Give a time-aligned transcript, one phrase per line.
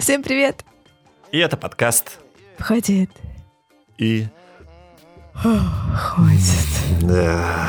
[0.00, 0.64] Всем привет!
[1.30, 2.20] И это подкаст.
[2.58, 3.10] Входит.
[3.98, 4.26] И...
[5.34, 6.40] Ходит.
[7.02, 7.68] Да,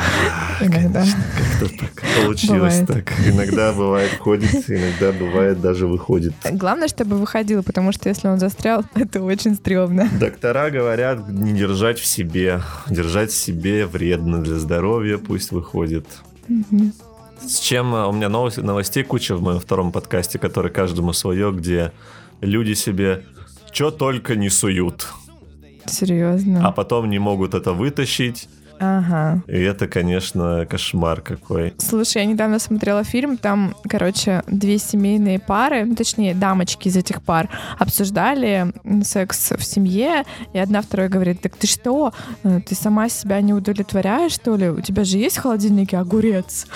[0.62, 1.04] Иногда.
[1.04, 3.04] как-то так получилось Бывает.
[3.06, 3.26] так.
[3.26, 6.32] Иногда бывает входит, иногда бывает даже выходит.
[6.52, 10.08] Главное, чтобы выходил, потому что если он застрял, это очень стрёмно.
[10.18, 12.62] Доктора говорят не держать в себе.
[12.88, 16.06] Держать в себе вредно для здоровья, пусть выходит.
[17.46, 21.52] С чем э, у меня новость- новостей куча в моем втором подкасте, который каждому свое,
[21.52, 21.92] где
[22.42, 23.24] люди себе
[23.72, 25.08] что только не суют,
[25.84, 26.70] а Серьезно.
[26.72, 28.48] потом не могут это вытащить.
[28.82, 29.42] Ага.
[29.46, 31.72] И это, конечно, кошмар какой.
[31.78, 37.22] Слушай, я недавно смотрела фильм, там, короче, две семейные пары, ну, точнее, дамочки из этих
[37.22, 38.72] пар обсуждали
[39.04, 43.54] секс в семье, и одна второй говорит, так ты что, э, ты сама себя не
[43.54, 44.68] удовлетворяешь, что ли?
[44.68, 46.66] У тебя же есть в холодильнике огурец?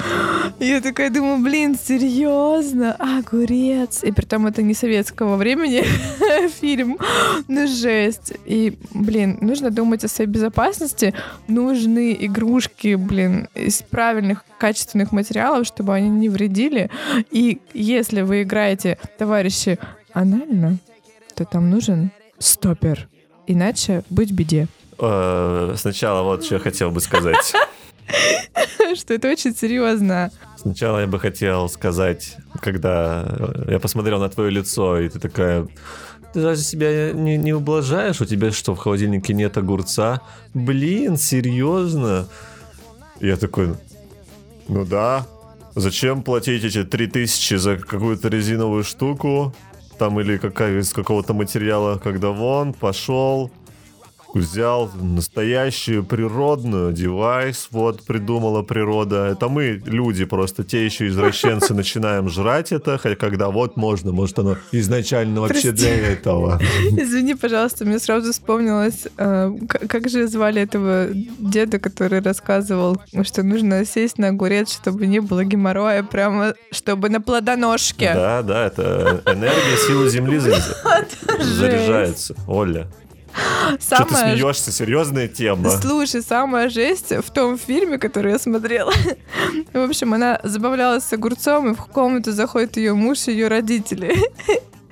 [0.60, 2.95] И я такая думаю, блин, серьезно?
[3.01, 4.04] Огурец?
[4.04, 5.82] И притом это не советского времени
[6.49, 6.99] фильм,
[7.49, 8.33] ну жесть.
[8.45, 11.15] И, блин, нужно думать о своей безопасности,
[11.49, 16.91] нужны игрушки, блин, из правильных качественных материалов, чтобы они не вредили.
[17.30, 19.79] И если вы играете, товарищи,
[20.13, 20.79] анально,
[21.35, 23.09] то там нужен стопер.
[23.47, 24.69] Иначе быть в беде.
[24.99, 27.55] Э, Сначала вот что я хотел бы сказать.
[28.95, 30.30] Что это очень серьезно.
[30.57, 33.24] Сначала я бы хотел сказать, когда
[33.69, 35.67] я посмотрел на твое лицо, и ты такая...
[36.37, 38.20] Ты даже себя не, не ублажаешь?
[38.20, 40.20] У тебя что, в холодильнике нет огурца?
[40.52, 42.28] Блин, серьезно?
[43.23, 43.74] Я такой,
[44.68, 45.26] ну да.
[45.74, 49.54] Зачем платить эти 3000 за какую-то резиновую штуку?
[49.96, 53.50] Там или какая из какого-то материала, когда вон, пошел,
[54.38, 59.26] взял настоящую природную девайс, вот придумала природа.
[59.26, 64.38] Это мы, люди, просто те еще извращенцы, начинаем жрать это, хотя когда вот можно, может
[64.38, 65.87] оно изначально вообще Прости.
[65.87, 66.60] для этого.
[66.97, 69.53] Извини, пожалуйста, мне сразу вспомнилось, э,
[69.88, 75.44] как же звали этого деда, который рассказывал, что нужно сесть на огурец, чтобы не было
[75.44, 78.12] геморроя, прямо чтобы на плодоножке.
[78.15, 80.56] Да, да, это энергия силы Земли за-
[81.41, 82.34] заряжается.
[82.47, 82.87] Оля,
[83.81, 84.73] что ты Самое смеешься?
[84.73, 85.71] Серьезная тема.
[85.71, 88.93] Слушай, самая жесть в том фильме, который я смотрела.
[89.73, 94.17] В общем, она забавлялась с огурцом, и в комнату заходит ее муж и ее родители.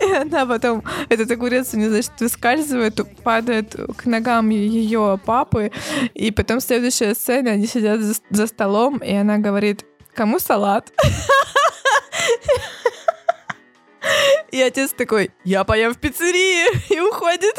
[0.00, 5.71] И она потом, этот огурец, у нее, значит, выскальзывает, падает к ногам ее папы.
[6.15, 10.93] И потом следующая сцена, они сидят за, за столом, и она говорит, кому салат?
[14.50, 17.55] И отец такой, я поем в пиццерии, и уходит.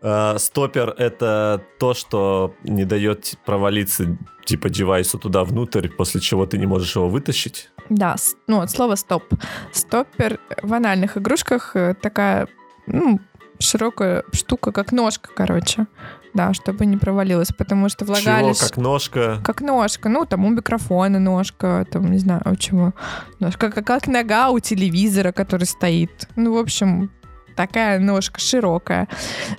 [0.00, 6.56] А, Стопер— это то, что не дает провалиться типа девайсу туда внутрь, после чего ты
[6.58, 7.70] не можешь его вытащить.
[7.90, 8.16] Да,
[8.46, 9.24] ну, от слова стоп.
[9.72, 12.48] Стоппер в анальных игрушках э, такая,
[12.86, 13.20] ну,
[13.58, 15.86] широкая штука, как ножка, короче.
[16.34, 18.60] Да, чтобы не провалилось, потому что Чего, влагалище...
[18.60, 19.40] как ножка.
[19.44, 22.92] Как ножка, ну, там у микрофона ножка, там, не знаю, у чего.
[23.40, 26.28] Ножка, как, как нога у телевизора, который стоит.
[26.36, 27.10] Ну, в общем,
[27.58, 29.08] такая ножка широкая.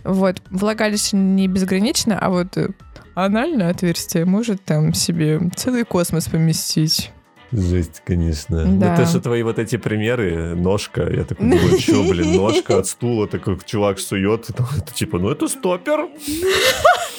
[0.06, 2.70] Вот, влагалище не безгранично, а вот э,
[3.14, 7.12] анальное отверстие может там себе целый космос поместить.
[7.52, 8.64] Жесть, конечно.
[8.64, 8.88] Да.
[8.88, 11.10] Ну, это же твои вот эти примеры, ножка.
[11.12, 14.50] Я такой думаю, что, блин, ножка от стула, такой чувак сует.
[14.50, 16.08] Это, это типа, ну это стопер.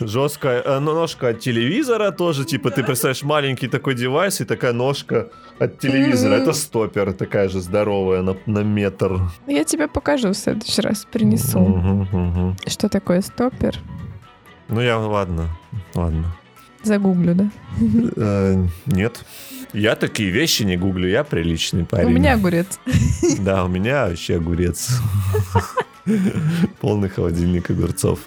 [0.00, 5.28] Жесткая э, ножка от телевизора тоже, типа, ты представляешь, маленький такой девайс и такая ножка
[5.58, 6.34] от телевизора.
[6.34, 9.20] Это стопер, такая же здоровая, на, на метр.
[9.48, 11.58] Я тебе покажу в следующий раз, принесу.
[11.58, 12.56] Мгм, мгм.
[12.66, 13.76] Что такое стоппер?
[14.68, 15.48] Ну я, ладно,
[15.94, 16.24] ладно.
[16.84, 17.50] Загуглю, да?
[18.16, 19.24] Э, Нет.
[19.72, 22.06] Я такие вещи не гуглю, я приличный парень.
[22.06, 22.78] У меня огурец.
[23.40, 25.00] Да, у меня вообще огурец.
[26.80, 28.20] Полный холодильник огурцов.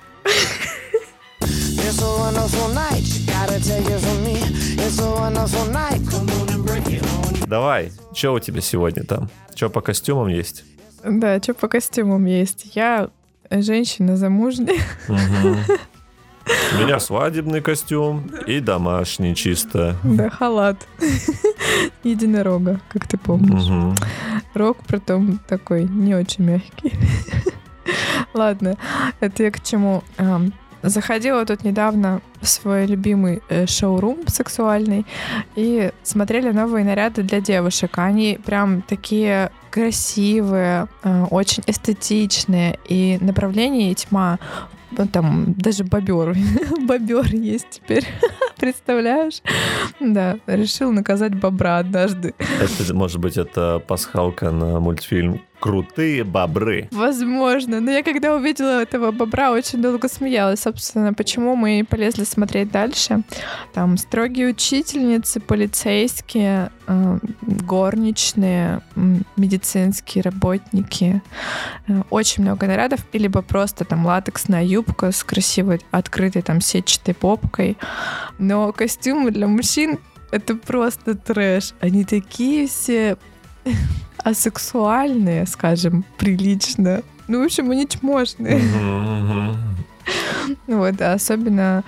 [7.48, 9.30] Давай, что у тебя сегодня там?
[9.56, 10.64] Что по костюмам есть?
[11.04, 12.76] Да, что по костюмам есть?
[12.76, 13.10] Я
[13.50, 14.80] женщина замужняя.
[15.08, 15.58] Мгм.
[16.74, 19.96] У меня свадебный костюм и домашний чисто.
[20.04, 20.88] Да, халат.
[22.04, 23.68] Единорога, как ты помнишь.
[23.68, 23.96] Мгм.
[24.54, 26.94] Рог, притом такой не очень мягкий.
[28.34, 28.78] Ладно,
[29.20, 30.04] это я к чему?
[30.84, 35.06] Заходила тут недавно в свой любимый э, шоурум сексуальный
[35.56, 37.98] и смотрели новые наряды для девушек.
[37.98, 44.40] Они прям такие красивые, э, очень эстетичные, и направление тьма.
[44.92, 46.36] Ну, там даже бобер.
[46.88, 48.06] бобер есть теперь.
[48.60, 49.42] Представляешь?
[50.00, 52.34] Да, решил наказать бобра однажды.
[52.60, 56.90] Это, может быть, это пасхалка на мультфильм крутые бобры.
[56.92, 57.80] Возможно.
[57.80, 60.62] Но я когда увидела этого бобра, очень долго смеялась.
[60.62, 63.22] Собственно, почему мы полезли смотреть дальше.
[63.74, 68.82] Там строгие учительницы, полицейские, э, горничные,
[69.38, 71.22] медицинские работники.
[71.88, 73.06] Э, Очень много нарядов.
[73.14, 77.78] И либо просто там латексная юбка с красивой открытой там сетчатой попкой.
[78.40, 80.00] Но костюмы для мужчин
[80.32, 81.74] это просто трэш.
[81.82, 83.18] Они такие все
[84.24, 87.02] асексуальные, скажем, прилично.
[87.28, 88.58] Ну, в общем, они чмошные.
[88.58, 89.58] Мгм.
[90.68, 91.84] Вот, а особенно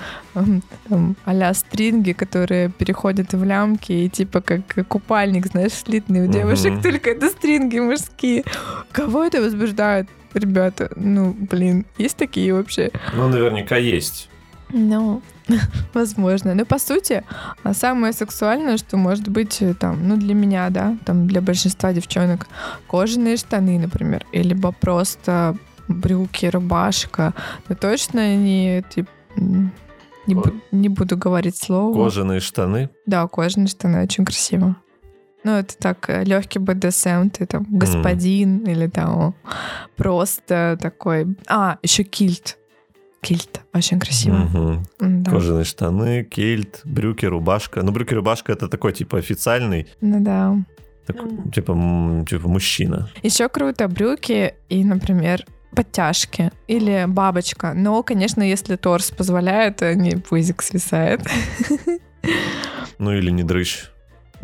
[0.88, 6.74] там, а стринги, которые переходят в лямки и типа как купальник, знаешь, слитный у девушек,
[6.74, 6.82] Мгм.
[6.82, 8.44] только это стринги мужские.
[8.92, 10.08] Кого это возбуждает?
[10.34, 12.92] Ребята, ну, блин, есть такие вообще?
[13.16, 14.30] Ну, наверняка есть.
[14.70, 15.22] Ну,
[15.94, 16.54] возможно.
[16.56, 17.24] Но по сути,
[17.64, 21.94] а самое сексуальное, что может быть э, там, ну для меня, да, там для большинства
[21.94, 22.48] девчонок,
[22.88, 25.56] кожаные штаны, например, или просто
[25.88, 27.34] брюки, рубашка.
[27.70, 29.72] Но точно не, тип, м,
[30.28, 31.94] не, бу- не буду говорить слово.
[31.94, 32.90] Кожаные штаны.
[33.06, 34.76] Да, кожаные штаны очень красиво.
[35.46, 39.36] Ну, это так, легкий БДСМ, ты там господин или там
[39.98, 41.36] просто такой...
[41.48, 42.58] А, еще кильт.
[43.24, 44.36] Кильт, очень красиво.
[45.00, 45.32] М, Да.
[45.32, 47.82] Кожаные штаны, кельт, брюки, рубашка.
[47.82, 50.58] Ну, брюки, рубашка это такой, типа, официальный, Ну да.
[51.08, 53.10] такой, типа, типа, мужчина.
[53.24, 57.74] Еще круто брюки и, например, подтяжки или бабочка.
[57.74, 61.22] Но, конечно, если торс позволяет, а не пузик свисает.
[63.00, 63.86] Ну, или не дрыщ.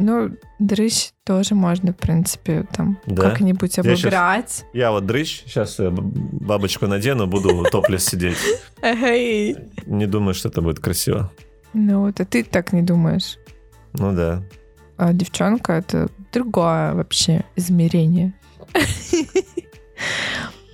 [0.01, 3.24] Ну, дрыщ тоже можно, в принципе, там Да?
[3.30, 4.66] как-нибудь Я щас- обыграть.
[4.74, 8.38] Я вот дрыщ, сейчас бабочку надену, буду топлес сидеть.
[8.81, 11.31] Не думаю, что это будет красиво.
[11.74, 13.38] Ну, вот, а ты так не думаешь.
[13.94, 14.42] Ну да.
[14.98, 18.34] А девчонка— это другое вообще измерение.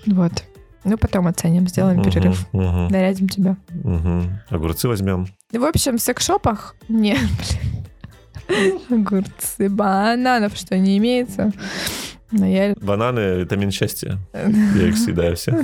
[0.06, 0.44] Вот.
[0.84, 2.46] Ну, потом оценим, сделаем перерыв.
[2.54, 3.58] Нарядим тебя.
[3.70, 4.40] мгм.
[4.50, 5.28] Огурцы возьмем.
[5.52, 7.85] В общем, в секс-шопах не, блин.
[8.90, 11.52] Огурцы, бананов, что не имеется.
[12.32, 12.76] Но я...
[12.82, 14.18] Бананы, витамин счастья.
[14.34, 15.58] Я их съедаю все.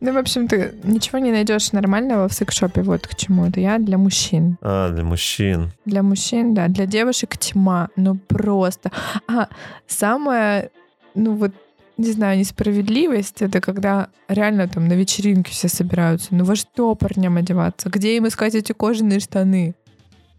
[0.00, 3.60] Ну, в общем, ты ничего не найдешь нормального в секс-шопе, вот к чему это.
[3.60, 4.58] Я для мужчин.
[4.60, 5.70] А, для мужчин.
[5.86, 6.68] Для мужчин, да.
[6.68, 7.88] Для девушек тьма.
[7.96, 8.92] Ну, просто.
[9.26, 9.48] А,
[9.86, 10.70] самое,
[11.14, 11.52] ну, вот,
[11.96, 16.34] не знаю, несправедливость, это когда реально там на вечеринке все собираются.
[16.34, 17.88] Ну, во что парням одеваться?
[17.88, 19.74] Где им искать эти кожаные штаны?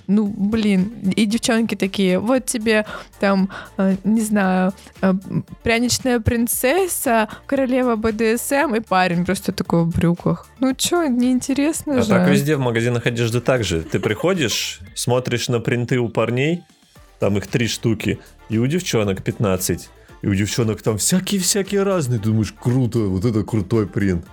[0.07, 2.85] Ну, блин, и девчонки такие, вот тебе
[3.19, 5.13] там, э, не знаю, э,
[5.63, 10.47] пряничная принцесса, королева БДСМ и парень просто такой в брюках.
[10.59, 12.09] Ну чё, неинтересно А же.
[12.09, 13.81] так везде в магазинах одежды так же.
[13.81, 16.63] Ты приходишь, смотришь на принты у парней,
[17.19, 18.19] там их три штуки,
[18.49, 19.89] и у девчонок 15.
[20.21, 22.19] И у девчонок там всякие-всякие разные.
[22.19, 24.25] Думаешь, круто, вот это крутой принт.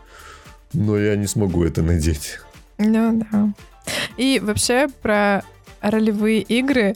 [0.73, 2.39] Но я не смогу это надеть.
[2.79, 3.53] Ну да.
[4.17, 5.43] И вообще про
[5.83, 6.95] ролевые игры.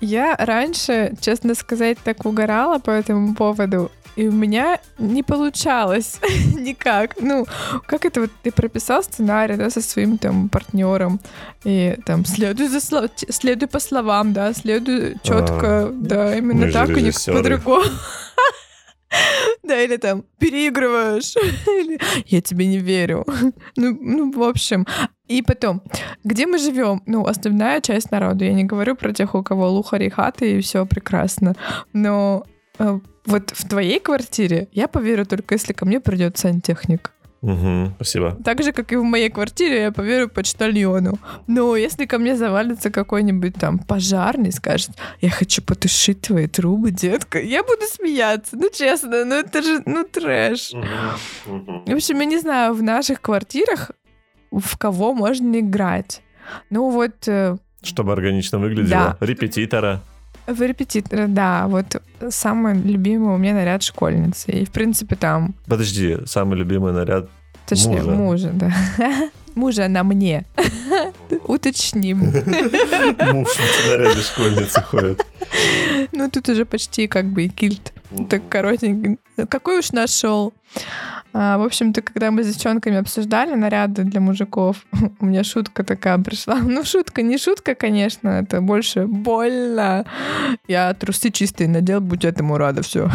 [0.00, 3.90] Я раньше, честно сказать, так угорала по этому поводу.
[4.16, 6.20] И у меня не получалось
[6.54, 7.16] никак.
[7.20, 7.46] Ну,
[7.86, 11.18] как это вот ты прописал сценарий, да, со своим там партнером,
[11.64, 16.92] и там следуй за сло- следуй по словам, да, следуй четко, да, именно так, и
[16.92, 17.38] никак режиссеры.
[17.38, 17.84] по-другому.
[19.62, 21.34] Да, или там переигрываешь.
[21.66, 23.24] Или я тебе не верю.
[23.76, 24.86] Ну, ну, в общем.
[25.26, 25.82] И потом,
[26.22, 27.02] где мы живем?
[27.06, 28.44] Ну, основная часть народа.
[28.44, 31.54] Я не говорю про тех, у кого лухари хаты и все прекрасно.
[31.92, 32.44] Но
[32.78, 37.13] э, вот в твоей квартире я поверю только если ко мне придет сантехник.
[37.44, 38.38] Угу, спасибо.
[38.42, 41.18] Так же, как и в моей квартире, я поверю почтальону.
[41.46, 47.38] Но если ко мне завалится какой-нибудь там пожарный, скажет, я хочу потушить твои трубы, детка,
[47.38, 48.56] я буду смеяться.
[48.56, 50.72] Ну, честно, ну это же, ну, трэш.
[51.44, 53.90] В общем, я не знаю, в наших квартирах
[54.50, 56.22] в кого можно играть.
[56.70, 59.18] Ну, вот э, Чтобы органично выглядело.
[59.20, 60.00] Репетитора.
[60.46, 64.50] В репетитора, да, вот самый любимый у меня наряд школьницы.
[64.52, 67.28] И, в принципе, там, Подожди, самый любимый наряд.
[67.66, 68.10] точнее, Мужа.
[68.10, 68.72] мужа, да.
[69.54, 70.44] Мужа на мне.
[71.46, 72.18] Уточним.
[72.18, 75.24] Муж в наряде школьницы ходит.
[76.12, 77.92] Ну, тут уже почти как бы и кильт.
[78.28, 79.18] Так коротенький.
[79.48, 80.52] Какой уж нашел.
[81.36, 84.86] А, в общем-то, когда мы с девчонками обсуждали наряды для мужиков,
[85.20, 86.60] у меня шутка такая пришла.
[86.60, 90.04] Ну, шутка, не шутка, конечно, это больше больно.
[90.68, 93.10] Я трусы чистые надел, будь этому рада, все.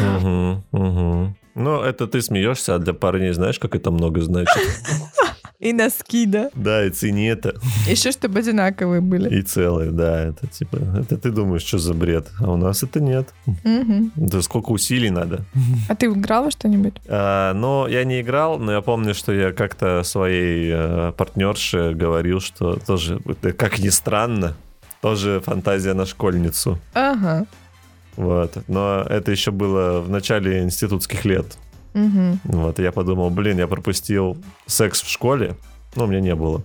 [0.00, 1.34] Угу, угу.
[1.54, 4.56] Ну, это ты смеешься, а для парней знаешь, как это много значит?
[5.62, 6.50] И носки, да?
[6.56, 7.54] Да, и цени это.
[7.86, 9.38] Еще чтобы одинаковые были.
[9.38, 10.24] И целые, да.
[10.24, 12.26] Это типа, это ты думаешь, что за бред.
[12.40, 13.28] А у нас это нет.
[13.46, 14.10] Мгм.
[14.16, 15.44] Да сколько усилий надо.
[15.88, 16.94] А ты играл во что-нибудь?
[17.06, 22.40] А, но я не играл, но я помню, что я как-то своей э, партнерше говорил,
[22.40, 23.20] что тоже,
[23.56, 24.56] как ни странно,
[25.00, 26.80] тоже фантазия на школьницу.
[26.92, 27.46] Ага.
[28.16, 28.56] Вот.
[28.66, 31.56] Но это еще было в начале институтских лет.
[31.94, 32.40] Мгм.
[32.44, 35.56] Вот, и я подумал, блин, я пропустил секс в школе,
[35.96, 36.62] но у меня не было.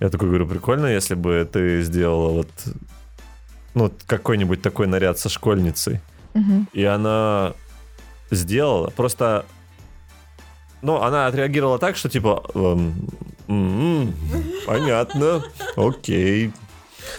[0.00, 2.48] Я такой говорю, прикольно, если бы ты сделала вот,
[3.74, 6.00] ну, какой-нибудь такой наряд со школьницей.
[6.34, 6.68] Мгм.
[6.72, 7.52] И она
[8.30, 9.44] сделала, просто,
[10.82, 12.94] ну, она отреагировала так, что типа, эм,
[13.48, 14.14] м-м,
[14.66, 15.42] понятно,
[15.76, 16.52] окей.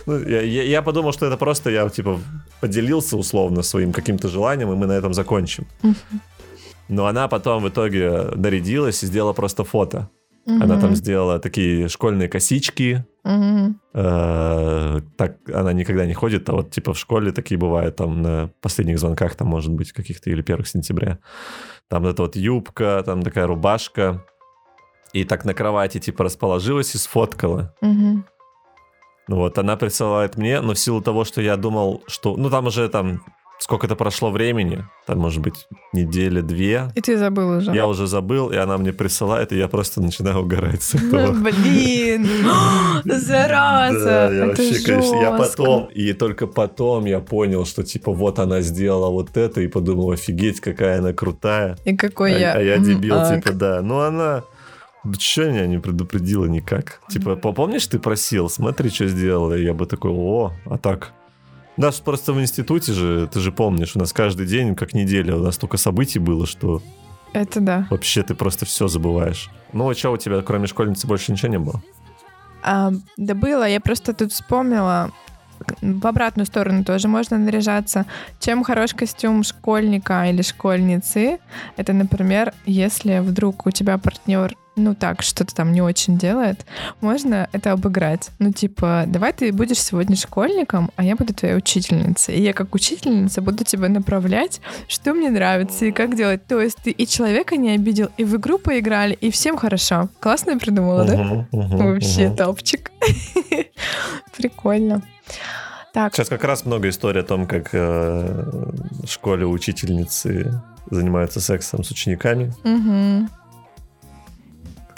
[0.05, 2.19] Ну, я, я- я подумал, что это просто я, типа,
[2.61, 5.65] поделился условно своим каким-то желанием, и мы на этом закончим.
[6.89, 10.09] Но она потом в итоге нарядилась и сделала просто фото.
[10.47, 10.79] Она Мгм.
[10.81, 13.05] там сделала такие школьные косички.
[13.93, 18.49] Э, Так она никогда не ходит, а вот типа в школе такие бывают, там на
[18.61, 21.19] последних звонках, там может быть каких-то или первых сентября.
[21.89, 24.25] Там эта вот юбка, там такая рубашка.
[25.13, 27.73] И так на кровати типа расположилась и сфоткала.
[27.81, 32.35] Ну Вот, она присылает мне, но в силу того, что я думал, что...
[32.35, 33.21] Ну, там уже там
[33.59, 36.91] сколько-то прошло времени, там, может быть, неделя, две.
[36.95, 37.71] И ты забыл уже.
[37.71, 41.31] Я уже забыл, и она мне присылает, и я просто начинаю угорать с этого.
[41.33, 42.27] Блин,
[43.05, 48.39] зараза, Да, я вообще, конечно, я потом, и только потом я понял, что, типа, вот
[48.39, 51.77] она сделала вот это, и подумал, офигеть, какая она крутая.
[51.85, 52.53] И какой а, я...
[52.53, 53.81] а я дебил, типа, да.
[53.81, 54.43] Ну, она...
[55.17, 56.99] Че меня не предупредила никак?
[57.09, 59.53] Типа, помнишь, ты просил, смотри, что сделала.
[59.53, 61.13] И я бы такой, о, а так...
[61.79, 65.39] Нас просто в институте же, ты же помнишь, у нас каждый день, как неделя, у
[65.39, 66.81] нас столько событий было, что
[67.31, 67.87] Это да.
[67.89, 69.49] вообще ты просто все забываешь.
[69.71, 71.81] Ну, а что у тебя, кроме школьницы, больше ничего не было?
[72.63, 75.11] А, да было, я просто тут вспомнила,
[75.81, 78.05] в обратную сторону тоже можно наряжаться.
[78.41, 81.39] Чем хорош костюм школьника или школьницы,
[81.77, 86.65] это, например, если вдруг у тебя партнер ну так, что-то там не очень делает,
[87.01, 88.29] можно это обыграть.
[88.39, 92.35] Ну, типа, давай ты будешь сегодня школьником, а я буду твоей учительницей.
[92.35, 96.45] И я как учительница буду тебя направлять, что мне нравится и как делать.
[96.47, 100.09] То есть ты и человека не обидел, и в игру поиграли, и всем хорошо.
[100.19, 101.45] Классно я придумала, да?
[101.51, 102.91] Вообще топчик.
[104.37, 105.01] Прикольно.
[105.93, 108.69] Так, Сейчас как раз много историй о том, как э,
[109.03, 112.53] в школе учительницы занимаются сексом с учениками.
[112.63, 113.29] мгм.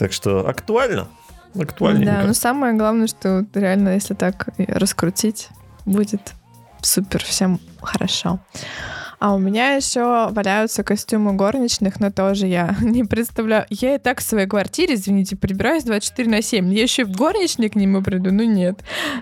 [0.01, 1.07] Так что актуально.
[1.53, 2.05] Актуальненько.
[2.11, 5.49] да, ну самое главное, что реально, если так раскрутить,
[5.85, 6.33] будет
[6.81, 8.39] супер, всем хорошо.
[9.19, 13.67] А у меня еще валяются костюмы горничных, но тоже я не представляю.
[13.69, 16.73] Я и так в своей квартире, извините, прибираюсь 24 на 7.
[16.73, 18.79] Я еще и в горничный к нему приду, ну нет.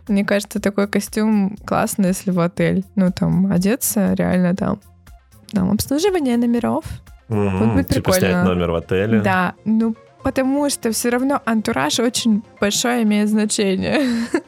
[0.07, 2.85] Мне кажется, такой костюм классный, если в отель.
[2.95, 4.79] Ну там одеться реально там
[5.51, 6.85] там обслуживание номеров.
[7.27, 8.43] Мгм, Вот будет Типа снять прикольно.
[8.45, 9.19] номер в отеле.
[9.19, 14.01] Да, ну потому что все равно антураж очень большое имеет значение.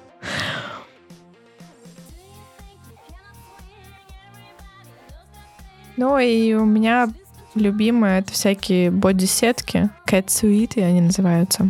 [5.98, 7.10] Ну и у меня
[7.54, 11.70] любимые это всякие боди-сетки, кэт-суиты они называются.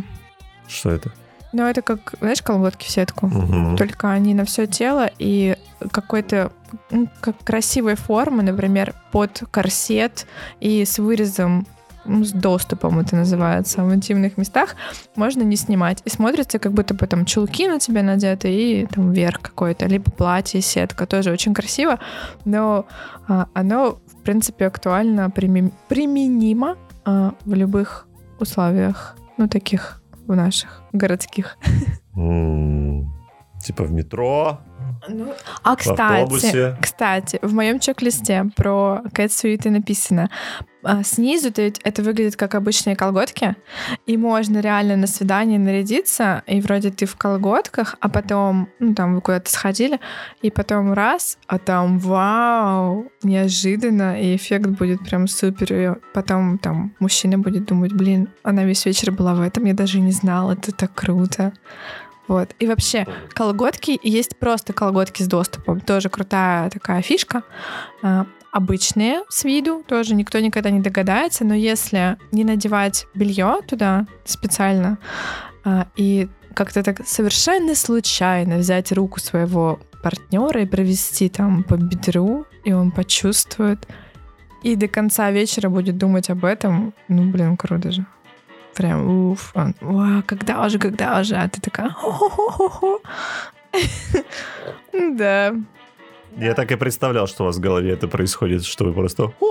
[0.66, 1.12] Что это?
[1.52, 3.26] Ну это как, знаешь, колготки в сетку.
[3.26, 3.76] Мгм.
[3.76, 5.56] Только они на все тело и
[5.90, 6.50] какой-то
[7.20, 10.26] как красивой формы, например, под корсет
[10.60, 11.66] и с вырезом
[12.04, 14.76] с доступом это называется, в интимных местах
[15.16, 16.02] можно не снимать.
[16.04, 20.10] И смотрится, как будто бы там чулки на тебя надеты и там верх какой-то, либо
[20.10, 21.98] платье, сетка, тоже очень красиво,
[22.44, 22.86] но
[23.28, 28.06] а, оно, в принципе, актуально, прими- применимо а, в любых
[28.40, 31.58] условиях, ну, таких в наших городских.
[33.62, 34.58] Типа в метро,
[35.62, 36.76] А, в кстати, автобусе.
[36.80, 40.30] Кстати, в моем чек-листе про Cat Suite написано,
[40.84, 43.56] а, снизу то есть это выглядит как обычные колготки,
[44.06, 49.14] и можно реально на свидание нарядиться, и вроде ты в колготках, а потом, ну там
[49.14, 50.00] вы куда-то сходили,
[50.40, 56.94] и потом раз, а там вау, неожиданно, и эффект будет прям супер, и потом там
[56.98, 60.72] мужчина будет думать, блин, она весь вечер была в этом, я даже не знала, это
[60.72, 61.52] так круто.
[62.32, 62.54] Вот.
[62.58, 65.80] И вообще, колготки, есть просто колготки с доступом.
[65.80, 67.42] Тоже крутая такая фишка.
[68.02, 74.06] А, Обычные с виду, тоже никто никогда не догадается, но если не надевать белье туда
[74.24, 74.98] специально
[75.64, 82.46] а, и как-то так совершенно случайно взять руку своего партнера и провести там по бедру,
[82.64, 83.86] и он почувствует,
[84.62, 88.06] и до конца вечера будет думать об этом, ну, блин, круто же.
[88.74, 93.00] Прям уф, он, «Уа, когда уже, когда уже, а ты такая «Хо-хо-хо-хо».
[94.92, 95.54] Да,
[96.36, 99.32] Я так и представлял, что у вас в голове это происходит, что вы просто...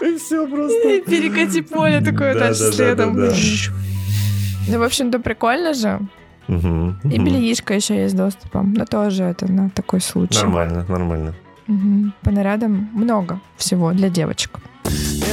[0.00, 1.00] И все просто.
[1.10, 3.16] Перекати поле такое Да, дальше да, да, следом.
[4.68, 6.00] Ну, в общем-то, прикольно же.
[6.48, 7.00] И мгм.
[7.04, 8.74] бельишко еще есть доступом.
[8.74, 10.40] Но тоже это на такой случай.
[10.40, 11.34] Нормально, нормально.
[12.22, 14.58] По нарядам много всего для девочек.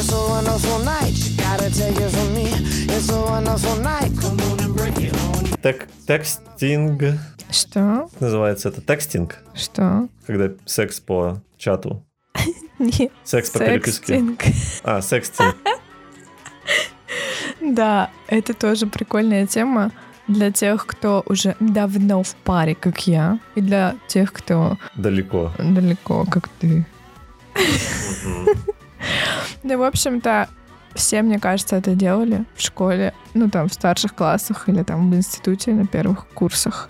[0.01, 1.13] It's a wonderful night.
[1.13, 2.47] You gotta take it from me.
[2.91, 4.09] It's a wonderful night.
[4.19, 5.45] Come on and break it on.
[5.61, 7.19] Так, текстинг
[7.51, 8.09] Что?
[8.19, 10.07] называется это текстинг, Что?
[10.25, 12.03] когда секс по чату.
[12.79, 13.11] Не.
[13.23, 14.23] Секс по переписке.
[14.83, 15.55] А, секстинг.
[17.61, 19.91] Да, это тоже прикольная тема
[20.27, 25.51] для тех, кто уже давно в паре, как я, и для тех, кто Далеко.
[25.59, 26.87] далеко, как ты.
[29.63, 30.49] Да, в общем-то,
[30.93, 35.15] все, мне кажется, это делали в школе, ну, там, в старших классах или там в
[35.15, 36.89] институте на первых курсах.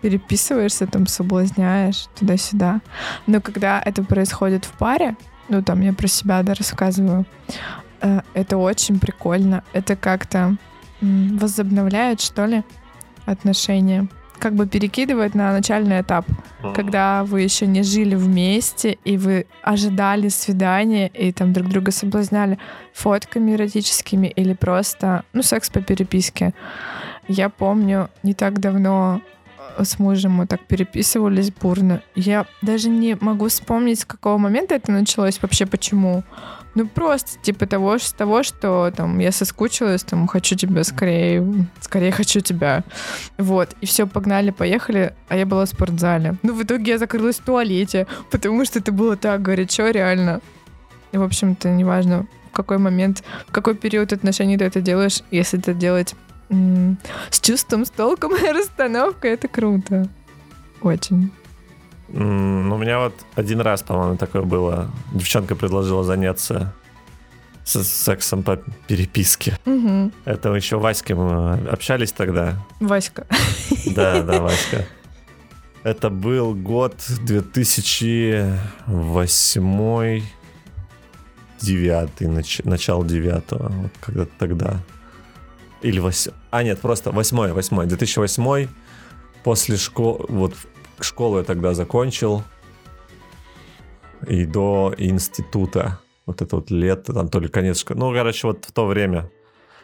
[0.00, 2.80] Переписываешься, там, соблазняешь туда-сюда.
[3.26, 5.16] Но когда это происходит в паре,
[5.48, 7.24] ну, там, я про себя, да, рассказываю,
[8.00, 9.64] э, это очень прикольно.
[9.72, 10.56] Это как-то
[11.00, 12.64] возобновляет, что ли,
[13.24, 14.08] отношения.
[14.38, 16.26] Как бы перекидывает на начальный этап
[16.74, 22.58] когда вы еще не жили вместе, и вы ожидали свидания, и там друг друга соблазняли
[22.92, 26.54] фотками эротическими или просто, ну, секс по переписке.
[27.28, 29.20] Я помню, не так давно
[29.76, 32.02] э, с мужем мы так переписывались бурно.
[32.16, 36.24] Я даже не могу вспомнить, с какого момента это началось, вообще почему.
[36.74, 42.40] Ну, просто типа того, того, что там я соскучилась, там хочу тебя скорее, скорее хочу
[42.40, 42.84] тебя.
[43.36, 46.36] Вот, и все, погнали, поехали, а я была в спортзале.
[46.42, 50.40] Ну, в итоге я закрылась в туалете, потому что это было так горячо, реально.
[51.12, 55.58] И, в общем-то, неважно, в какой момент, в какой период отношений ты это делаешь, если
[55.58, 56.14] это делать
[57.30, 60.08] с чувством, с толком и расстановкой, это круто.
[60.80, 61.32] Очень.
[62.08, 64.90] Ну, у меня вот один раз, по-моему, такое было.
[65.12, 66.72] Девчонка предложила заняться
[67.64, 69.58] с- сексом по переписке.
[69.66, 70.12] Мгм.
[70.24, 72.54] Это еще Ваське мы общались тогда.
[72.80, 73.26] Васька.
[73.94, 74.86] Да, да, Васька.
[75.82, 76.94] Это был год
[79.26, 80.22] 2008
[81.60, 84.76] девятый, нач- начало девятого, вот когда-то тогда.
[85.82, 86.34] Или восьмой.
[86.50, 87.86] А, нет, просто восьмой, восьмой.
[87.86, 88.68] 2008
[89.44, 90.54] после школы, вот
[91.04, 92.42] школу я тогда закончил.
[94.26, 96.00] И до института.
[96.26, 98.00] Вот это вот лето, там то ли конец школы.
[98.00, 99.30] Ну, короче, вот в то время.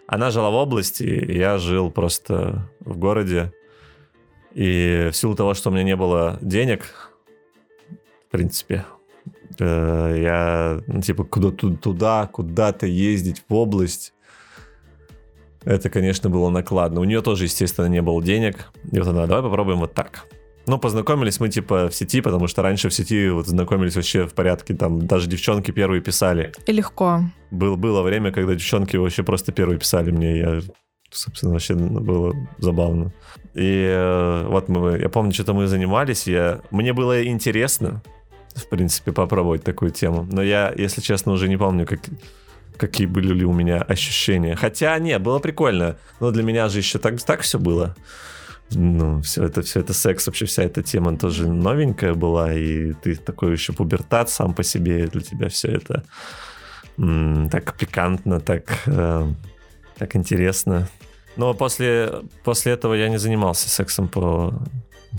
[0.07, 3.53] Она жила в области, я жил просто в городе.
[4.53, 6.85] И в силу того, что у меня не было денег,
[8.29, 8.85] в принципе,
[9.59, 14.13] э, я, ну, типа, куда туда, куда-то ездить в область,
[15.65, 17.01] это, конечно, было накладно.
[17.01, 18.71] У нее тоже, естественно, не было денег.
[18.93, 20.27] И вот она, давай попробуем вот так.
[20.67, 24.35] Ну, познакомились мы, типа, в сети, потому что раньше в сети вот знакомились вообще в
[24.35, 26.53] порядке, там, даже девчонки первые писали.
[26.67, 27.21] И легко.
[27.51, 30.61] Был, было время, когда девчонки вообще просто первые писали мне, я,
[31.11, 33.13] собственно, вообще было забавно.
[33.55, 38.03] И э, вот мы, я помню, что-то мы занимались, я, мне было интересно,
[38.55, 42.01] в принципе, попробовать такую тему, но я, если честно, уже не помню, как,
[42.77, 44.57] какие были ли у меня ощущения.
[44.57, 47.95] Хотя, нет, было прикольно, но для меня же еще так, так все было.
[48.75, 53.17] Ну, все это, все это секс, вообще вся эта тема тоже новенькая была, и ты
[53.17, 56.05] такой еще пубертат сам по себе, для тебя все это
[56.99, 59.27] м, так пикантно, так, э,
[59.99, 60.89] так интересно.
[61.37, 64.55] Но после, после этого я не занимался сексом по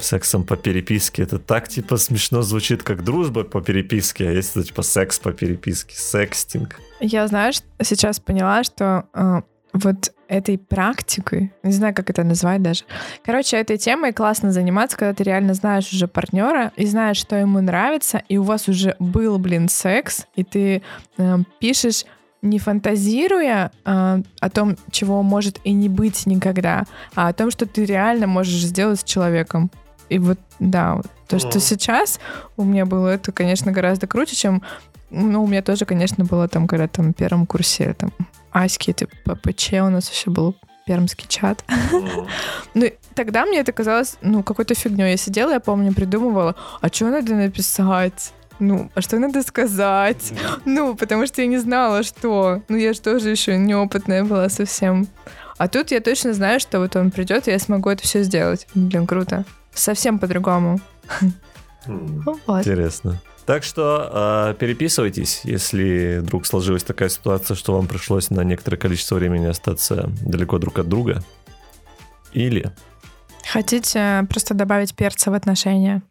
[0.02, 1.24] сексом по переписке.
[1.24, 5.96] Это так, типа, смешно звучит, как дружба по переписке, а если, типа, секс по переписке,
[5.96, 6.80] секстинг.
[7.00, 9.42] Я, знаешь, сейчас поняла, что э,
[9.76, 12.86] вот этой практикой, не знаю, как это назвать даже.
[13.24, 17.62] Короче, этой темой классно заниматься, когда ты реально знаешь уже партнера и знаешь, что ему
[17.62, 20.82] нравится, и у вас уже был, блин, секс, и ты
[21.18, 22.06] э, пишешь
[22.42, 26.86] не фантазируя э, о том, чего может и не быть никогда,
[27.16, 29.72] а о том, что ты реально можешь сделать с человеком.
[30.10, 31.60] И вот, да, то, что Мгм.
[31.60, 32.20] сейчас
[32.56, 34.62] у меня было, это, конечно, гораздо круче, чем
[35.10, 38.12] ну, у меня тоже, конечно, было там, когда там в первом курсе там
[38.56, 41.66] Аськи, это ППЧ у нас еще был пермский чат.
[42.74, 45.12] Ну, тогда мне это казалось, ну, какой-то фигней.
[45.12, 48.34] Я сидела, я помню, придумывала, а что надо написать?
[48.60, 50.32] Ну, а что надо сказать?
[50.64, 52.62] Ну, потому что я не знала, что.
[52.70, 55.08] Ну, я же тоже еще неопытная была совсем.
[55.58, 58.68] А тут я точно знаю, что вот он придет, и я смогу это все сделать.
[58.74, 59.44] Блин, круто.
[59.74, 60.80] Совсем по-другому.
[61.86, 62.60] Вот.
[62.60, 63.20] Интересно.
[63.46, 69.16] Так что э, переписывайтесь, если вдруг сложилась такая ситуация, что вам пришлось на некоторое количество
[69.16, 71.24] времени остаться далеко друг от друга.
[72.34, 72.72] Или,
[73.48, 76.02] Хотите просто добавить перца в отношения?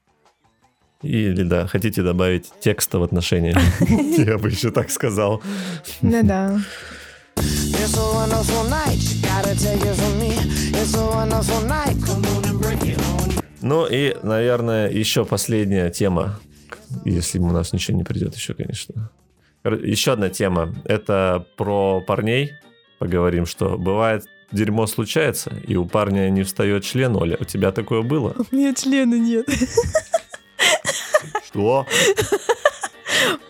[1.03, 3.55] или да, хотите добавить текста в отношения.
[4.17, 5.43] Я бы еще так сказал.
[6.01, 6.59] Да-да.
[7.37, 8.97] It's a wonderful night.
[8.97, 10.33] You gotta take it from me.
[10.73, 11.97] It's a wonderful night.
[12.07, 13.45] Come on and break it on.
[13.61, 16.39] Ну и, наверное, еще последняя тема,
[17.05, 19.11] если у нас ничего не придет еще, конечно.
[19.65, 20.75] Еще одна тема.
[20.85, 22.53] Это про парней.
[22.99, 27.37] Поговорим, что бывает дерьмо случается, и у парня не встает член, Оля.
[27.41, 28.35] У тебя такое было?
[28.39, 29.49] У меня члена нет.
[31.47, 31.87] Что?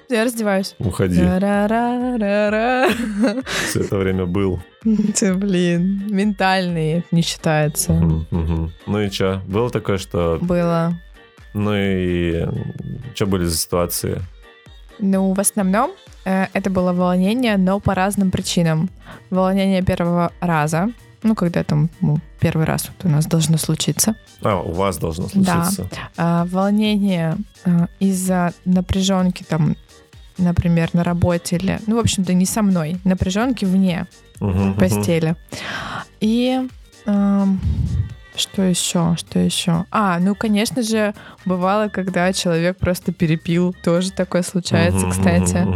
[0.09, 0.75] Я раздеваюсь.
[0.79, 1.17] Уходи.
[1.17, 1.31] Все
[3.81, 4.61] это время был.
[5.15, 7.93] Ты, блин, ментальный это не считается.
[7.93, 9.43] Ну и что?
[9.47, 10.39] Было такое, что...
[10.41, 10.99] Было.
[11.55, 12.47] Ну и...
[13.15, 14.21] Что были за ситуации?
[14.99, 15.93] Ну, в основном
[16.25, 18.91] э, это было волнение, но по разным причинам.
[19.31, 20.91] Волнение первого раза,
[21.23, 24.15] ну, когда там ну, первый раз вот у нас должно случиться.
[24.43, 25.65] А, у вас должно Да.
[25.65, 25.89] случиться.
[26.17, 29.77] А, волнение а, из-за напряженки там,
[30.39, 34.07] например, на работе или, ну, в общем-то, не со мной, напряженки вне
[34.41, 34.75] мгм.
[34.75, 35.37] постели.
[36.21, 36.61] И
[37.07, 37.61] ам,
[38.37, 39.15] что еще?
[39.17, 39.85] Что еще?
[39.91, 43.75] А, ну, конечно же, бывало, когда человек просто перепил.
[43.85, 45.67] Тоже такое случается, кстати.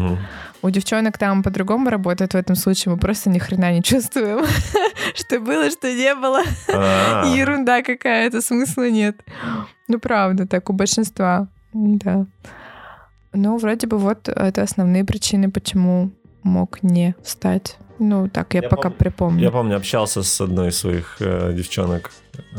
[0.60, 2.92] У девчонок там по-другому работает в этом случае.
[2.92, 4.44] Мы просто ни хрена не чувствуем,
[5.14, 6.42] что было, что не было.
[6.72, 9.16] А, Ерунда какая-то, смысла нет.
[9.86, 11.46] Ну, правда, так у большинства.
[11.72, 12.26] Да.
[13.32, 16.10] Ну, вроде бы вот это основные причины, почему
[16.42, 17.76] мог не встать.
[18.00, 19.42] Ну, так я, Я пока пом- припомню.
[19.42, 22.12] Я помню, общался с одной из своих э, девчонок,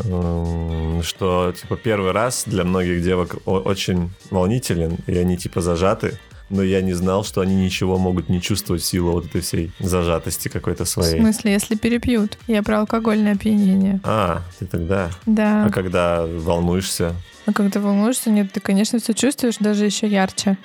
[0.03, 6.17] эм, что, типа, первый раз для многих девок очень волнителен, и они, типа, зажаты,
[6.49, 9.71] но я не знал, что они ничего могут не чувствовать в силу вот этой всей
[9.79, 11.19] зажатости какой-то В своей.
[11.21, 12.37] смысле, если перепьют?
[12.47, 14.01] Я про алкогольное опьянение.
[14.03, 15.09] А, ты тогда.
[15.25, 15.65] Да.
[15.65, 17.13] А когда волнуешься?
[17.45, 20.57] А когда волнуешься, нет, ты, конечно, все чувствуешь, даже еще ярче.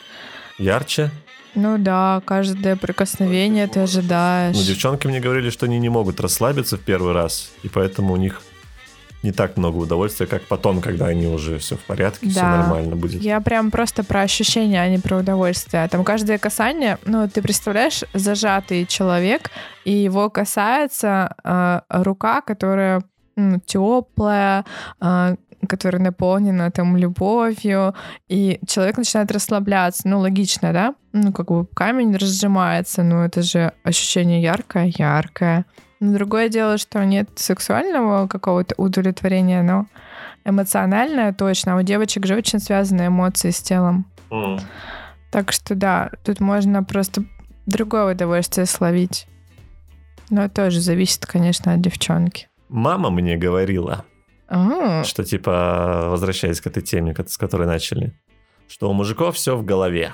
[0.58, 1.10] Ярче?
[1.54, 4.56] Ну да, каждое прикосновение ты ожидаешь.
[4.56, 8.16] Ну, девчонки мне говорили, что они не могут расслабиться в первый раз, и поэтому у
[8.16, 8.42] них
[9.22, 12.58] не так много удовольствия, как потом, когда они уже все в порядке, все Да.
[12.58, 13.22] нормально будет.
[13.22, 15.88] Я прям просто про ощущения, а не про удовольствие.
[15.88, 19.50] Там каждое касание, ну, ты представляешь, зажатый человек,
[19.86, 23.02] и его касается э, рука, которая
[23.66, 24.64] теплая,
[25.66, 27.94] которая наполнена там любовью,
[28.28, 30.08] и человек начинает расслабляться.
[30.08, 30.94] Ну, логично, да?
[31.12, 35.64] Ну, как бы камень разжимается, но это же ощущение яркое, яркое.
[36.00, 39.86] Но другое дело, что нет сексуального какого-то удовлетворения, но
[40.44, 41.74] эмоциональное точно.
[41.74, 44.06] А у девочек же очень связаны эмоции с телом.
[44.30, 44.58] М.
[45.30, 47.24] Так что да, тут можно просто
[47.66, 49.26] другое удовольствие словить.
[50.30, 52.48] Но тоже зависит, конечно, от девчонки.
[52.68, 54.04] Мама мне говорила,
[54.54, 58.12] А, что типа, возвращаясь к этой теме, с которой начали,
[58.68, 60.12] что у мужиков все в голове.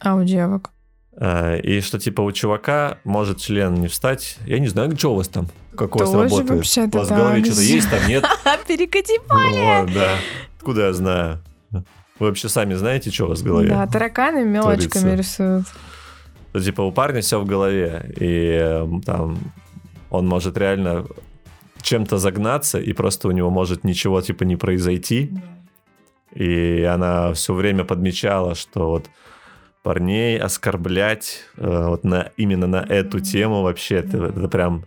[0.00, 0.70] а у девок?
[1.16, 4.36] А, И что типа у чувака может член не встать.
[4.46, 6.50] Я не знаю, что у вас там, как у вас работает.
[6.94, 8.24] у вас в голове что-то есть, там нет?
[8.68, 10.16] Перекати Вот, да.
[10.58, 11.42] Откуда я знаю?
[11.70, 13.70] Вы вообще сами знаете, что у вас в голове?
[13.70, 15.14] Да, тараканы мелочками творится.
[15.16, 15.66] рисуют.
[16.50, 19.38] что типа у парня все в голове, и э, там
[20.10, 21.06] он может реально
[21.82, 25.32] чем-то загнаться, и просто у него может ничего типа не произойти.
[26.34, 29.10] И она все время подмечала, что вот
[29.82, 34.84] парней оскорблять э, вот на, именно на эту тему вообще это, это прям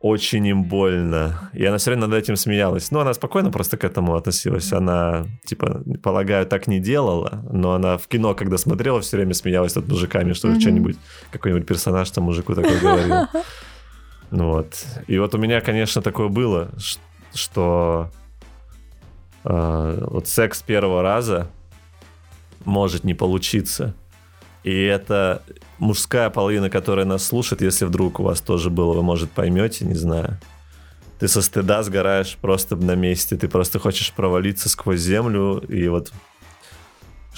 [0.00, 1.50] очень им больно.
[1.52, 2.90] И она все время над этим смеялась.
[2.90, 4.72] Ну, она спокойно просто к этому относилась.
[4.72, 9.74] Она, типа, полагаю, так не делала, но она в кино, когда смотрела, все время смеялась
[9.74, 10.60] над мужиками, что Мгм.
[10.60, 10.96] что-нибудь,
[11.32, 13.26] какой-нибудь персонаж там мужику такой говорил.
[14.30, 14.84] Ну вот.
[15.06, 16.70] И вот у меня, конечно, такое было,
[17.34, 18.10] что
[19.44, 21.50] э, вот секс первого раза
[22.64, 23.94] может не получиться.
[24.64, 25.42] И это
[25.78, 29.94] мужская половина, которая нас слушает, если вдруг у вас тоже было, вы, может, поймете, не
[29.94, 30.38] знаю.
[31.18, 36.12] Ты со стыда сгораешь просто на месте, ты просто хочешь провалиться сквозь землю, и вот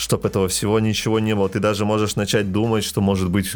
[0.00, 1.48] чтобы этого всего ничего не было.
[1.48, 3.52] Ты даже можешь начать думать, что, может быть,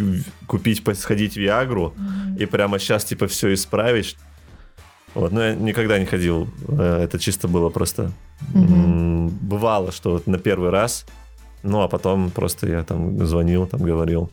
[0.46, 1.94] купить, сходить в Виагру,
[2.38, 4.16] и прямо сейчас, типа, все исправить.
[5.14, 6.48] Вот, но я никогда не ходил.
[6.68, 8.10] Э, Это чисто было просто...
[8.54, 11.06] м, Бывало, что вот на первый раз,
[11.62, 14.30] ну, а потом просто я там звонил, там говорил.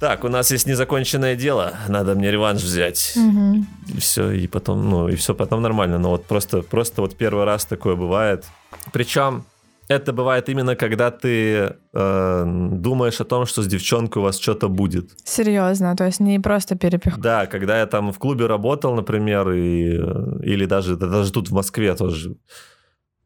[0.00, 3.12] Так, у нас есть незаконченное дело, надо мне реванш взять.
[3.16, 3.66] Мгм.
[3.88, 5.98] И все, и потом, ну, и все потом нормально.
[5.98, 8.44] Но вот просто, просто вот первый раз такое бывает.
[8.92, 9.44] Причем
[9.88, 14.68] это бывает именно когда ты э, думаешь о том, что с девчонкой у вас что-то
[14.68, 15.10] будет.
[15.24, 17.18] Серьезно, то есть не просто перепих.
[17.18, 21.48] Да, когда я там в клубе работал, например, и, э, или даже, да даже тут
[21.48, 22.36] в Москве тоже.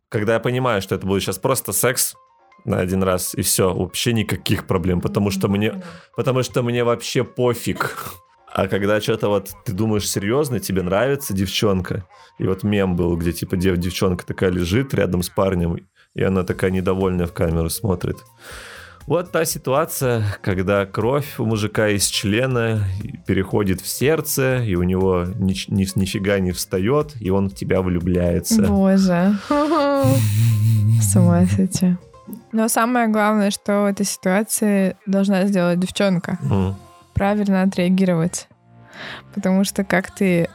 [0.09, 2.15] Когда я понимаю, что это будет сейчас просто секс
[2.65, 5.83] на один раз, и все, вообще никаких проблем, потому что мне,
[6.17, 8.15] потому что мне вообще пофиг.
[8.55, 12.07] А когда что-то вот ты думаешь серьезно, тебе нравится девчонка,
[12.39, 15.79] и вот мем был, где типа дев, девчонка такая лежит рядом с парнем,
[16.15, 18.19] и она такая недовольная в камеру смотрит.
[19.07, 22.85] Вот та ситуация, когда кровь у мужика из члена
[23.27, 27.83] переходит в сердце, и у него ни, ни, нифига не встает, и он в тебя
[27.83, 28.63] влюбляется.
[28.63, 29.35] Боже.
[29.49, 31.97] С ума сойти.
[32.53, 36.39] Но самое главное, что в этой ситуации должна сделать девчонка.
[37.15, 38.49] Правильно отреагировать.
[39.35, 40.49] Потому что, как ты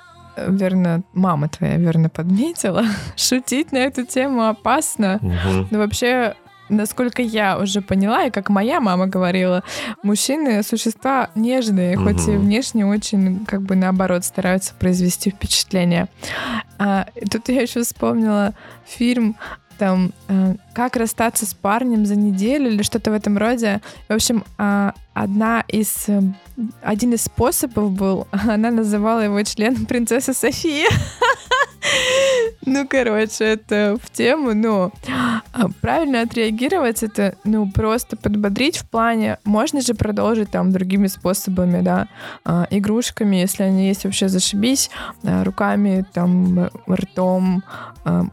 [0.48, 2.84] верно, мама твоя верно подметила,
[3.16, 5.20] шутить на эту тему опасно.
[5.22, 5.68] Мгм.
[5.72, 6.36] Ну, вообще,
[6.70, 9.64] насколько я уже поняла, и как моя мама говорила,
[10.04, 16.08] мужчины— существа нежные, хоть и внешне очень, как бы, наоборот, стараются произвести впечатление.
[16.78, 18.54] А, тут я еще вспомнила
[18.86, 19.36] фильм
[19.78, 23.82] там э, «Как расстаться с парнем за неделю» или что-то в этом роде.
[24.10, 26.08] В общем, а, одна из...
[26.08, 26.22] э,
[26.82, 30.90] Один из способов был, она называла его член принцесса София.
[32.66, 34.92] Ну, короче, это в тему, но
[35.54, 41.82] а, правильно отреагировать это, ну, просто подбодрить в плане, можно же продолжить там другими способами,
[41.82, 42.10] да,
[42.44, 44.90] а, игрушками, если они есть вообще, зашибись,
[45.24, 47.64] а, руками, там, ртом,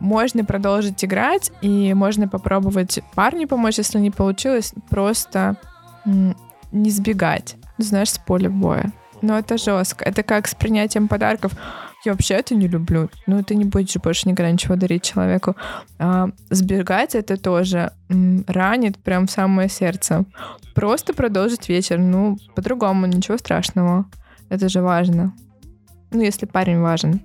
[0.00, 5.56] можно продолжить играть, и можно попробовать парню помочь, если не получилось, просто
[6.04, 8.92] не сбегать, ну, знаешь, с поля боя.
[9.22, 10.04] Но это жестко.
[10.04, 11.52] Это как с принятием подарков.
[12.04, 13.08] Я вообще это не люблю.
[13.26, 15.56] Ну, ты не будешь больше никогда ничего дарить человеку.
[15.98, 20.24] А сбегать это тоже м, ранит прям в самое сердце.
[20.74, 21.98] Просто продолжить вечер.
[21.98, 24.04] Ну, по-другому, ничего страшного.
[24.50, 25.32] Это же важно.
[26.10, 27.20] Ну, если парень важен.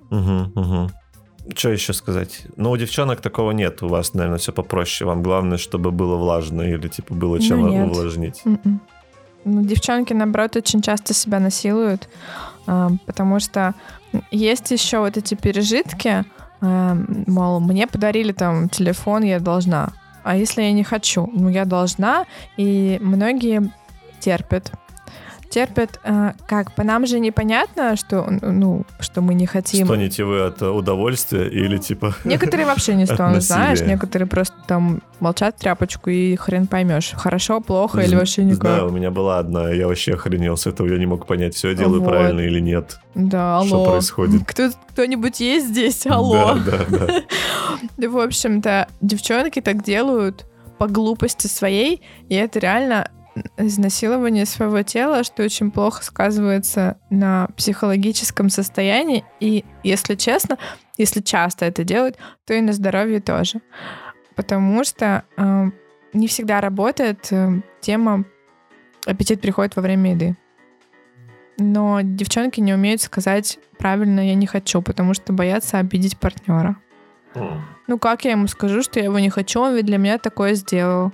[1.56, 2.42] Что еще сказать?
[2.56, 3.82] Ну, у девчонок такого нет.
[3.82, 5.08] У вас, наверное, все попроще.
[5.08, 8.40] Вам главное, чтобы было влажно или, типа, было чем Ну, увлажнить.
[8.44, 8.80] Мгм.
[9.44, 12.08] Ну, девчонки, наоборот, очень часто себя насилуют,
[12.66, 13.74] а, потому что
[14.30, 16.24] есть еще вот эти пережитки,
[16.60, 16.96] а,
[17.26, 19.92] мол, мне подарили там телефон, я должна.
[20.22, 21.30] А если я не хочу?
[21.32, 23.72] Ну, я должна, и многие
[24.20, 24.72] терпят.
[25.50, 29.84] Терпят, а, как, по нам же непонятно, что, ну, что мы не хотим.
[29.84, 32.14] Стонете вы от э, удовольствия или, типа...
[32.24, 38.00] Некоторые вообще не стонут, знаешь, некоторые просто там молчат тряпочку и хрен поймешь, хорошо, плохо
[38.00, 38.60] или вообще никак.
[38.60, 41.70] Знаю, у меня была одна, я вообще охренел с этого, я не мог понять, все
[41.70, 42.08] я делаю Вот.
[42.08, 43.00] правильно или нет.
[43.16, 43.66] Да, алло.
[43.66, 44.42] Что происходит?
[44.46, 46.06] Кто, кто-нибудь есть здесь?
[46.06, 46.54] Алло.
[46.64, 47.22] Да, да, да.
[47.96, 50.46] Да, в общем-то, девчонки так делают
[50.78, 53.10] по глупости своей, и это реально
[53.56, 59.24] изнасилование своего тела, что очень плохо сказывается на психологическом состоянии.
[59.40, 60.58] И, если честно,
[60.98, 62.16] если часто это делают,
[62.46, 63.60] то и на здоровье тоже.
[64.34, 65.70] Потому что э,
[66.12, 68.24] не всегда работает э, тема
[69.06, 70.36] аппетит приходит во время еды.
[71.58, 76.76] Но девчонки не умеют сказать правильно «я не хочу», потому что боятся обидеть партнера.
[77.86, 80.54] Ну как я ему скажу, что я его не хочу, он ведь для меня такое
[80.54, 81.12] сделал.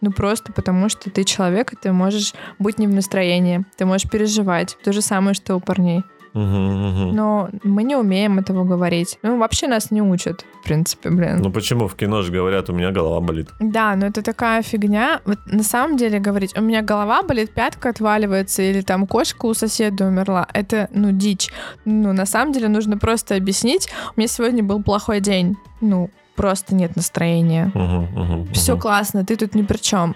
[0.00, 4.08] Ну просто потому, что ты человек, и ты можешь быть не в настроении, ты можешь
[4.08, 4.76] переживать.
[4.84, 6.04] То же самое, что у парней.
[6.34, 9.18] Но мы не умеем этого говорить.
[9.22, 11.38] Ну вообще нас не учат, в принципе, блин.
[11.40, 13.48] Ну почему в кино же говорят, у меня голова болит?
[13.60, 15.20] Да, но это такая фигня.
[15.24, 19.54] Вот на самом деле говорить, у меня голова болит, пятка отваливается, или там кошка у
[19.54, 21.50] соседа умерла, это, ну, дичь.
[21.84, 25.56] Ну, на самом деле нужно просто объяснить, у меня сегодня был плохой день.
[25.80, 27.70] Ну, просто нет настроения.
[27.74, 28.80] Мгм, мгм, Все мгм.
[28.80, 30.14] классно, ты тут ни при чем.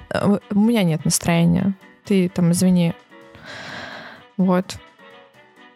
[0.50, 1.74] У меня нет настроения.
[2.04, 2.94] Ты там извини.
[4.36, 4.76] Вот.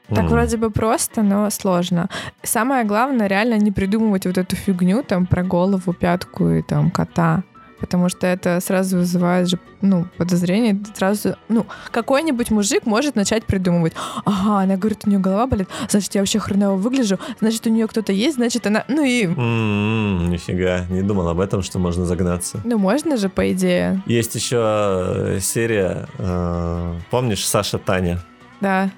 [0.09, 0.29] Так Мгм.
[0.29, 2.09] вроде бы просто, но сложно.
[2.45, 7.43] Самое главное, реально не придумывать вот эту фигню там про голову, пятку и там кота.
[7.81, 10.81] Потому что это сразу вызывает же, ну, подозрение.
[10.95, 13.93] Сразу, ну, какой-нибудь мужик может начать придумывать.
[14.25, 17.87] Ага, она говорит, у нее голова болит, значит, я вообще хреново выгляжу, значит, у нее
[17.87, 18.85] кто-то есть, значит, она...
[18.89, 19.25] Ну и...
[19.25, 22.61] М, Нифига, не думал об этом, что можно загнаться.
[22.65, 24.03] Ну, можно же, по идее.
[24.07, 28.21] Есть еще э, серия, э, помнишь, Саша Таня?
[28.61, 28.91] Да.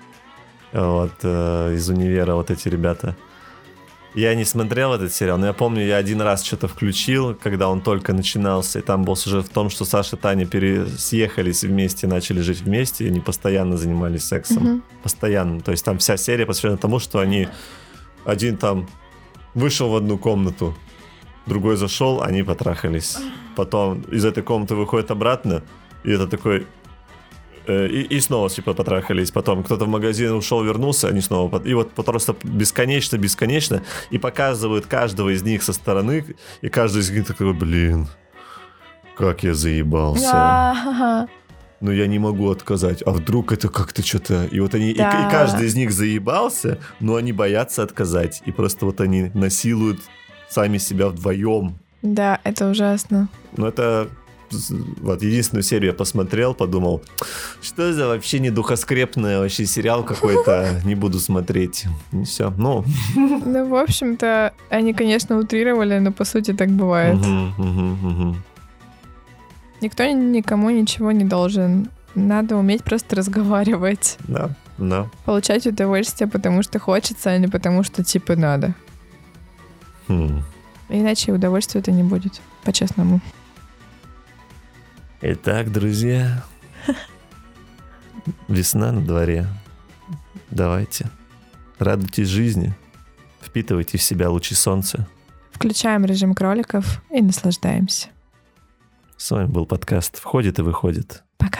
[0.72, 3.16] Вот, э, из универа вот эти ребята.
[4.18, 7.80] Я не смотрел этот сериал, но я помню, я один раз что-то включил, когда он
[7.80, 10.86] только начинался, и там был сюжет в том, что Саша и Таня пере...
[10.86, 14.62] съехались вместе, начали жить вместе, и они постоянно занимались сексом.
[14.64, 14.82] Мгм.
[15.04, 15.60] Постоянно.
[15.60, 17.48] То есть там вся серия посвящена тому, что они...
[18.24, 18.88] Один там
[19.54, 20.76] вышел в одну комнату,
[21.46, 23.18] другой зашел, они потрахались.
[23.54, 25.62] потом из этой комнаты выходит обратно,
[26.02, 26.66] и это такой...
[27.68, 29.30] э, И, и снова типа потрахались.
[29.30, 31.62] Потом кто-то в магазин ушел, вернулся, они снова...
[31.64, 33.82] И вот просто бесконечно, бесконечно.
[34.10, 36.24] И показывают каждого из них со стороны.
[36.62, 38.08] И каждый из них такой, блин,
[39.16, 41.28] как я заебался.
[41.80, 43.02] Но я не могу отказать.
[43.06, 44.46] А вдруг это как-то что-то...
[44.46, 44.90] И вот они...
[44.90, 45.28] и- Да.
[45.28, 48.42] И, каждый из них заебался, но они боятся отказать.
[48.46, 50.00] И просто вот они насилуют
[50.48, 51.78] сами себя вдвоем.
[52.02, 53.28] Да, это ужасно.
[53.56, 54.08] Ну, это
[55.00, 57.02] вот единственную серию я посмотрел, подумал,
[57.62, 61.86] что за вообще недухоскрепный вообще сериал какой-то, не буду смотреть.
[62.12, 62.52] И все.
[62.56, 62.84] Ну,
[63.14, 67.18] Ну, в общем-то, они, конечно, утрировали, но по сути так бывает.
[69.80, 71.88] Никто никому ничего не должен.
[72.14, 74.18] Надо уметь просто разговаривать.
[74.26, 75.08] да, да.
[75.24, 78.74] Получать удовольствие, потому что хочется, а не потому что типа надо.
[80.08, 80.42] Хм.
[80.88, 83.20] Иначе удовольствия это не будет, по-честному.
[85.20, 86.44] Итак, друзья,
[88.46, 89.48] весна на дворе.
[90.52, 91.10] Давайте,
[91.80, 92.72] радуйтесь жизни,
[93.40, 95.08] впитывайте в себя лучи солнца.
[95.50, 98.10] Включаем режим кроликов и наслаждаемся.
[99.16, 101.24] С вами был подкаст «Входит и выходит».